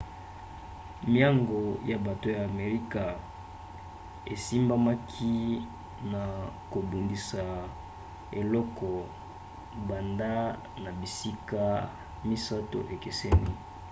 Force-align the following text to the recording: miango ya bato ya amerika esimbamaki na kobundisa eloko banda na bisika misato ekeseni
miango 1.13 1.61
ya 1.89 1.97
bato 2.05 2.27
ya 2.35 2.41
amerika 2.51 3.03
esimbamaki 4.33 5.35
na 6.11 6.23
kobundisa 6.71 7.43
eloko 8.41 8.89
banda 9.87 10.33
na 10.83 10.89
bisika 10.99 11.63
misato 12.27 12.79
ekeseni 12.95 13.53